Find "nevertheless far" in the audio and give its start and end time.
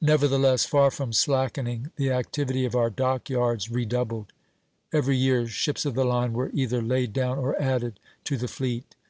0.00-0.90